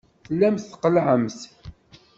[0.25, 1.39] Tellamt tqellɛemt.